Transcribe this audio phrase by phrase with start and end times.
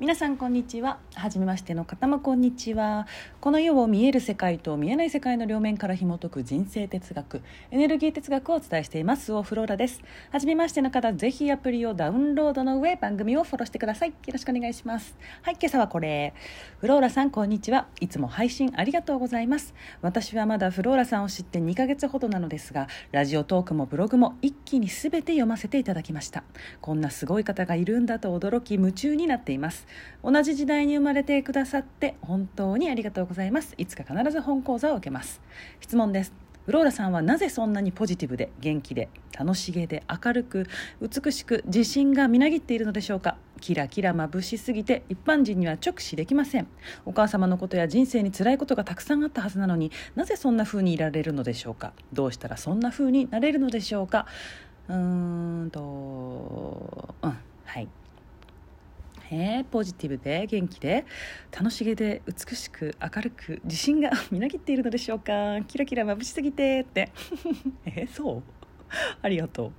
[0.00, 1.00] 皆さんこんにちは。
[1.16, 3.08] 初めましての方もこんにちは。
[3.40, 7.42] この世を見える世界と見えない世界の両面から紐解く人生哲学
[7.72, 9.32] エネルギー哲学をお伝えしています。
[9.32, 10.00] オフローラです。
[10.30, 14.10] 初めましての方ぜひアプリをダウンロードの上番組をフォローしてください。
[14.10, 15.16] よろしくお願いします。
[15.42, 16.32] はい今朝はこれ。
[16.78, 17.88] フローラさんこんにちは。
[17.98, 19.74] いつも配信ありがとうございます。
[20.00, 26.44] 私はまだフローラさんを知って2ヶ月ほどなのですがラジオトークもブログも一気に全て読ませていただきました。
[26.80, 29.87] こんなすごい方がいるんだと驚き夢中になっています。
[30.22, 33.74] 同じ時代に生まれてくださって本当にありがとうございます。
[33.78, 35.40] いつか必ず本講座を受けます。
[35.80, 36.32] 質問です。
[36.66, 40.66] フローラさんはなぜそんなにポジティブで元気で楽しげで明るく
[41.00, 43.38] 美しく自信がみなぎっているのでしょうか。
[43.58, 46.66] キラキラ眩しすぎて一般人には直視できません。
[47.06, 51.94] お母様のことや人生に辛いことがたくさんあったはずなのになぜそんな風にいられるのでしょうか。
[52.12, 54.26] どうしたらそんな風になれるのでしょうか。
[54.88, 57.88] うーんとうんはい。
[59.30, 61.04] え、ポジティブで元気で
[61.52, 65.60] 楽しげで美しく明るく自信が みなぎっているのでしょうか。
[65.66, 67.10] キラキラ眩しすぎてって。
[67.84, 68.42] えー、そう？
[69.22, 69.72] ありがとう。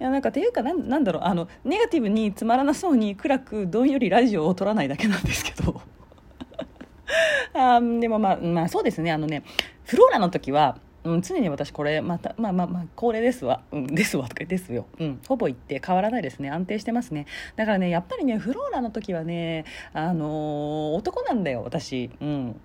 [0.00, 1.22] いやなんかっていうかなんなんだろう。
[1.24, 5.80] あのネガティブにつまらなそうに暗くどんよりラジオを撮らないだけなんですけど。
[7.52, 9.12] あでもまあまあそうですね。
[9.12, 9.42] あのね
[9.84, 17.26] フローラの時はうん、常に私これまたまあまあまあこれですわ、うん、ですわとかですよ、うん、ほぼ言って変わらないですね安定してますね。
[17.56, 22.10] だからねやっぱりねフローラの時はねあのー、男なんだよ私。
[22.20, 22.60] うん。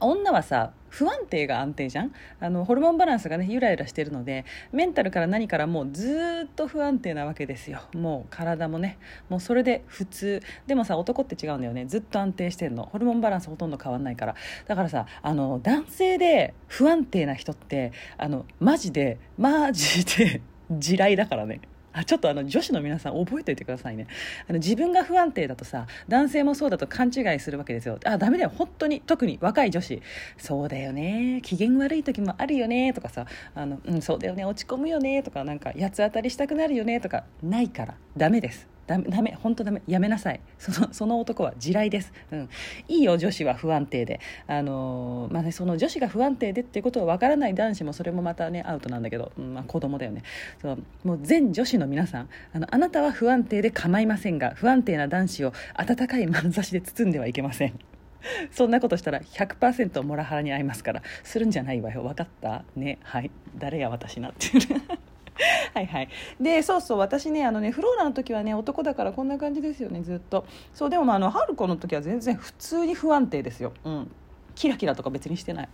[0.00, 2.12] 女はさ不安定が安定じゃん？
[2.40, 7.82] あのホルモンバランスがねゆらゆらしてるのでメンタルから何からもうずっと不安定なわけですよ。
[7.94, 8.98] もう体もね。
[9.28, 10.42] もうそれで普通。
[10.66, 11.86] でもさ男って違うんだよね。
[11.86, 12.84] ずっと安定してんの。
[12.84, 14.34] ホルモンバランスほとんど変わんないから。
[14.66, 21.60] だからさあの男性で不安定な人ってあのマジでマジで地雷だからね。
[22.04, 24.06] ちょっとあの女子の皆さん覚えておいてくださいね。
[24.48, 27.98] あの自分が不安定だとさ男性もそうだと勘違いするわけですよ。
[28.04, 28.52] あダメだよ。
[28.54, 29.00] 本当に。
[29.00, 30.02] 特に若い女子。
[30.36, 31.40] そうだよね。
[31.42, 32.92] 機嫌悪い時もあるよね。
[32.92, 33.26] とかさ。
[33.54, 34.44] あの、うん、そうだよね。
[34.44, 35.22] 落ち込むよね。
[35.22, 37.00] とかなんか八つ当たりしたくなるよね。
[37.00, 37.94] とかないから。
[38.16, 38.77] ダメです。
[38.88, 40.40] ダメダメ本当ダメやめなさい。
[40.58, 42.48] そのその男は地雷です、うん、
[42.88, 44.18] いいよ女子は不安定で。
[44.48, 50.22] あのー、まあねその女子が不安定でっていうことをわからない男子もそれもまたねアウトなんだけど、うん、まあ、子供だよね。
[50.60, 50.78] そう。
[51.04, 57.78] もう全女子の皆さんあのあなたは不安定で構いませんが不安定な男子を温かい眼差しで包んではいけません。
[58.50, 61.02] そんなことしたら100%モラハラに遭いますから。
[61.22, 62.02] するんじゃないわよ。
[62.02, 62.64] 分かった？
[62.76, 62.98] ね。
[63.02, 63.30] はい。
[63.58, 64.46] 誰や私なって。
[64.46, 65.07] いう
[65.74, 66.08] はいはい。
[66.40, 70.46] でそうそう私ねあのねフローラの時はね男だからこんな感じですよねずっと。
[70.74, 73.72] そうでもあの春子の時は全然普通に不安定ですよ。
[73.84, 74.10] うん。
[74.54, 75.68] キラキラとか別にしてない。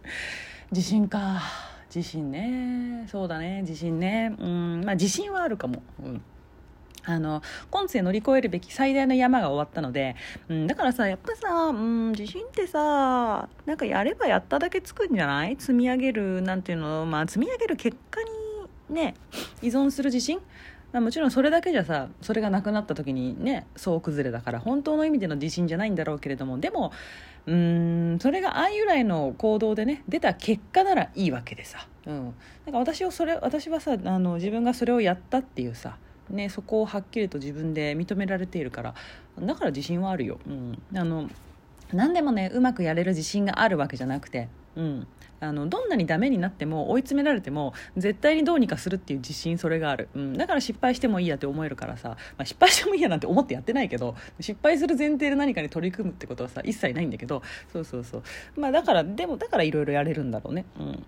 [0.70, 1.40] 自信か。
[1.94, 3.06] 自信ね。
[3.08, 4.34] そうだね自信ね。
[4.38, 4.82] うん。
[4.84, 5.82] まあ自信はあるかも。
[6.04, 6.22] うん。
[7.04, 7.40] あの
[7.70, 10.14] 今世乗り越えるべき最大の山が終わったので、
[10.50, 15.56] うん、だからさやっぱさ、うん、自信ってさなんかやればやっただけつくんじゃない？
[15.58, 17.06] 積み上げるなんていうの？
[17.06, 18.28] まあ積み上げる結果に
[18.90, 19.14] ね
[19.62, 20.40] 依存する自信？
[20.90, 26.92] まあ、もちろんそれだけじゃさそれがなくなった時にね総崩れだから本当の意味での自信じゃないんだろうけれどもでも
[27.46, 32.34] うんそれが愛由来の行動でね出た結果ならいいわけでさ、うん、
[32.64, 35.98] なんか私をそれ私はさあの自分がそれをやったっていうさ
[36.30, 38.94] ね、そこをはっきりと自分で認められているから
[39.40, 41.30] だから自信はあるよ、うん、あの
[41.90, 45.06] 何でもねうまくやれる自信があるわけじゃなくて、うん、
[45.40, 57.42] あのどんなにダメになっても追い詰められても絶対にどうにかするっていう自信それがある、うん、だから失敗してもいいやって思えるからさ、まあ、失敗してもいいやなんて思ってやってないけど失敗する前提で何かに取り組むってことはさ一切ないんだけど。
[57.72, 58.22] そうそうそう。
[58.56, 60.64] まあだからでもだからいろいろやれるんだろうね。
[60.78, 61.04] うん。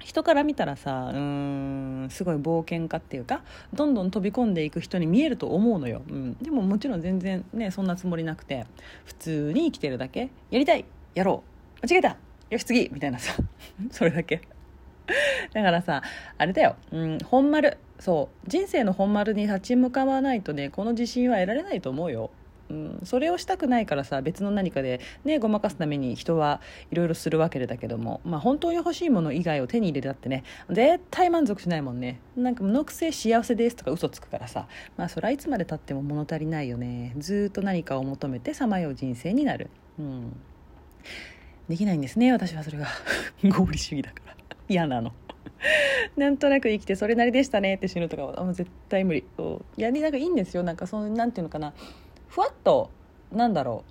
[0.00, 3.42] 人から見たらさうーんすごい冒険家っていうか
[3.72, 8.66] どんどん飛び込んでいく人に見えると思うのよ、うん、でももちろん全然ねそんなつもりなくて
[9.06, 10.84] 普通に生きてるだけやりたい
[11.14, 11.42] やろ
[11.82, 11.86] う。
[11.86, 12.16] 間違えた。
[12.50, 13.34] よし次みたいなさ。
[13.90, 14.40] それだけ。
[15.52, 16.02] だからさ
[16.38, 17.76] あれだよ、うん、本丸。
[17.98, 18.50] そう。
[18.50, 22.30] 人生の本丸に立ち向かわないとねこの自信は得られないと思うよ。
[22.70, 26.60] うん、それをしたくないからさ別の何かで、ね、ごまかすために人は
[26.90, 32.20] いろいろするわけだけども、まあ、本当に欲しいもの以外を手に入れるだってね絶対満足しないもんね。
[32.36, 34.66] なんか無のくせ幸せですとか嘘つくからさ。
[34.96, 37.14] まあそれはいつまでたっても物足りないよね。
[37.18, 39.68] ずっと何かを求めてさまよう人生になる。
[39.98, 40.36] うん。
[41.68, 42.86] できないんですね私はそれが。
[43.42, 44.36] 合理主義だから。
[44.68, 45.12] 嫌なの。
[46.16, 49.24] なんとなく生きてそれなりでしたねって死ぬとかはもう絶対無理。
[49.76, 50.62] いやなんかいいんですよ。
[50.62, 51.72] なんかそのなんていうのかな。
[52.28, 52.90] ふわっと
[53.32, 53.84] なんだろ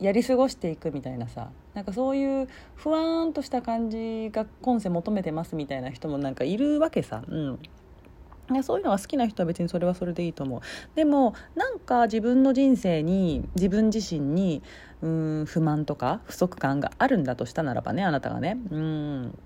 [0.00, 0.04] う。
[0.04, 1.50] やり過ごしていくみたいなさ。
[1.74, 7.22] なんかそういうふわんとした感じが今世求めてますみたいな人もなんかいるわけさ。
[7.26, 7.58] うん。
[8.62, 10.60] そういうのが好きな人は別にそれはそれでいいと思う。
[10.94, 14.62] でもなんか自分の人生に自分自身に
[15.02, 18.58] うん不満とか不足感があるんだとしたならばねあなたがね。
[18.70, 19.38] うん。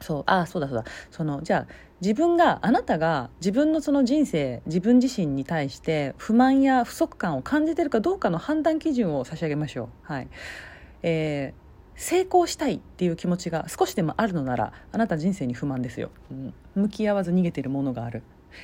[0.00, 0.84] そうあそうだそうだ。
[1.10, 9.88] そのじゃあ自分があなたが自分のその人生自分自身に対して不満や不足感を感じてるかどうかの判断基準を差し上げましょう。
[10.02, 10.28] はい。
[11.02, 11.61] えー
[11.96, 18.22] 成功したいっていう気持ちが少しでもあるのならあなた人生に不満ですよ、うん、向き合わず逃げてるものがある。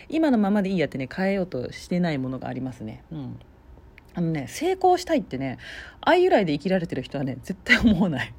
[0.09, 3.03] 今のままでいいやってね変えようとしてないものがありますね。
[3.11, 3.39] うん。
[4.15, 5.59] あのね成功したいってね
[6.05, 8.35] 相由来で生きられてる人はね絶対思わない。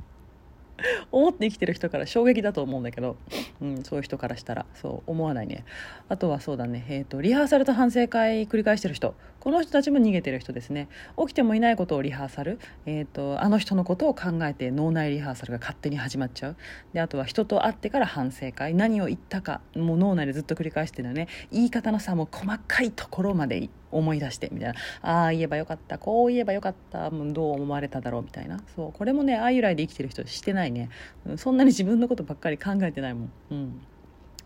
[1.12, 3.18] 思って生きてる人から衝撃だと思うんだけど、
[3.62, 4.66] うん、そういう人からしたら。
[4.76, 5.66] そう思わないね。
[6.08, 9.16] あとはそうだね、えーと、リハーサルと反省会繰り返してる人。
[9.40, 10.90] この人たちも逃げてる人ですね。
[11.18, 16.56] 起きてもいないことをリハーサル、えーと、あの人のことを考えて脳内リハーサルが勝手に始まっちゃう。
[16.94, 18.74] であとは人と会ってから反省会。
[18.74, 21.28] 何を言ったかもう脳内でずっと繰り返してるのね。
[21.52, 24.80] 言い方の差も細かいところまで思い出してみたいな。
[25.02, 25.98] ああ言えばよかった。
[25.98, 27.10] こう言えばよかった。
[27.10, 28.60] どう思われただろうみたいな。
[28.76, 30.90] そうこれもねああ由来で生きてる人してないね。
[31.38, 33.32] そんなに自分のことばっかり考えてないもん。
[33.52, 33.82] うん。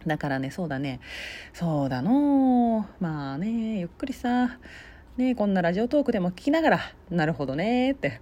[0.06, 1.00] だからねそうだね。
[1.54, 4.58] そうだのまあねゆっくりさ。
[5.18, 6.80] ねこんなラジオトークでも聞きながら。
[7.10, 8.22] なるほどねって。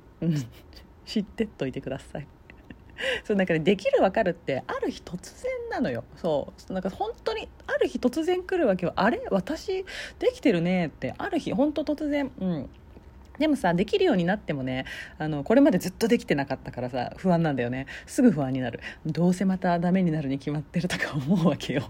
[1.06, 2.27] 知ってっといてください。
[3.25, 6.03] そうなんか、ね、できる分かるってある日突然なのよ。
[6.18, 6.73] そう。
[6.73, 8.94] なんか本当にある日突然来るわけよ。
[8.95, 9.21] あれ？
[9.29, 9.85] 私
[10.19, 11.13] できてるねって。
[11.18, 12.69] ある日本当突然うん。
[13.39, 14.85] でもさできるようになってもね
[15.18, 17.88] あのこれまでずっとできてなかったからさ不安なんだよね。
[18.06, 18.79] すぐ不安になる。
[19.06, 21.83] どうせまたダメになるに決まってるとか思うわけよ。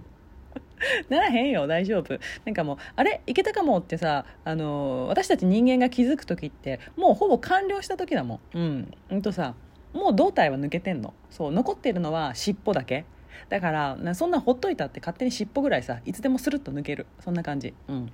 [1.09, 1.67] ならへんよ。
[1.67, 2.17] 大丈夫。
[2.45, 3.21] なんかもうあれ？
[3.25, 8.57] いけたかもってさあの私たち人間が気づく時ってもうほぼ完了した時だもん。
[8.57, 8.93] うん。
[9.09, 9.55] うんとさ。
[9.93, 11.13] もう胴体は抜けてんの。
[11.29, 13.05] そう残ってるのは尻尾だけ。
[13.49, 17.07] だからそんなほっといたって勝手に尻尾ぐらいさいつでもスルッと抜ける。
[17.19, 17.73] そんな感じ。
[17.87, 18.11] うん。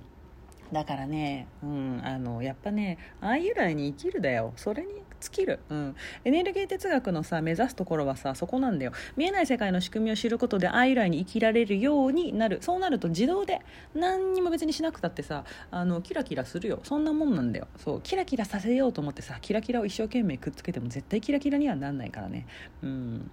[0.72, 4.52] だからね、うん、あのやっぱねああいう来に生きるだよ。
[4.56, 4.88] それに
[5.20, 8.92] 尽きる、うん、エネルギー哲学のさ目指すところはさそこなんだよ。
[9.16, 12.58] 見えない世界の仕組みを知ることでああいう来に生きられるようになる。
[12.60, 13.60] そうなると自動で
[13.94, 16.80] 何にも別にしなくたってさあのキラキラするよ。
[16.84, 17.66] そんなもんなんだよ。
[17.76, 18.00] そう。
[18.02, 22.46] キラキラさせようと思ってさキラキラを一生懸命くっつけても絶対キラキラにはなんないからね、
[22.82, 23.30] うん、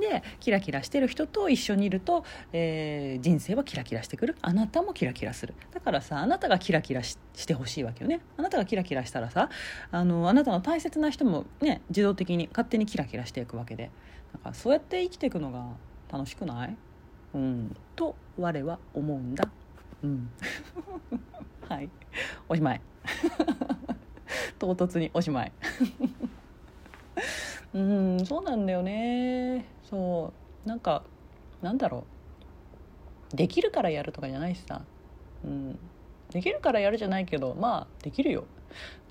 [0.00, 4.36] でキラキラしてる人と一緒にいると、えー、人生はキラキラしてくる。
[4.40, 5.52] あなたもキラキラする。
[5.74, 8.20] だからさあなたがキラキラしてほしいわけよね。
[8.36, 9.48] あなたがキラキラしたらさ
[9.90, 13.90] あのあなたの大切な人もね自動的に勝手にキラキラしていくわけで。
[14.32, 15.64] だかそうやって生きていくのが
[16.10, 16.76] 楽しくない？
[17.34, 17.76] うん。
[17.94, 19.48] と我は思うんだ。
[20.02, 20.30] うん。
[21.68, 21.88] はい。
[22.48, 22.80] おしまい。
[24.58, 25.52] 唐突におしまい。
[27.74, 29.66] うんそうなんだよね。
[29.82, 30.32] そ
[30.64, 30.68] う。
[30.68, 31.02] なんか
[31.62, 32.06] なんだろ
[33.32, 33.36] う。
[33.36, 34.82] できるからやるとかじゃないしさ、
[35.44, 35.78] うん、
[36.30, 38.44] できるからやるじゃないけどまあできるよ。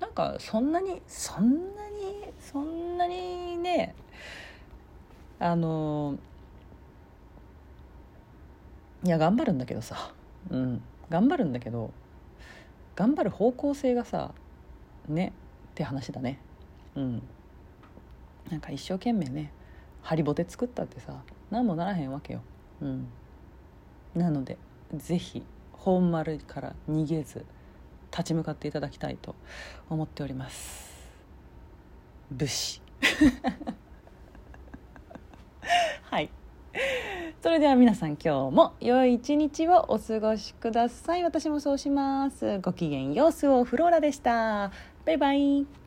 [0.00, 3.94] なんかそんなにそんなにそんなにね
[5.38, 6.18] あの
[9.04, 10.12] いや頑張るんだけどさ。
[10.50, 10.82] うん。
[11.08, 11.92] 頑張るんだけど
[12.96, 14.32] 頑張る方向性がさ
[15.08, 15.32] ね
[15.72, 16.40] って話だね。
[16.94, 17.22] うん。
[18.50, 19.52] なんか一生懸命ね
[20.02, 22.42] ハリボテ作ったってさ何もならへんわけよ。
[22.80, 23.08] うん。
[24.14, 24.56] なので
[24.94, 25.42] 是非
[25.86, 27.46] 本丸から逃げず
[28.10, 29.36] 立ち向かっていただきたいと
[29.88, 31.08] 思っております。
[32.32, 32.82] 武士。
[36.10, 36.28] はい。
[37.40, 41.22] それでは皆さん今日も良い一日をお過ごしください。
[41.22, 42.58] 私もそうします。
[42.58, 43.32] ごきげんよう。
[43.32, 44.72] スオフローラでした。
[45.04, 45.85] バイバイ。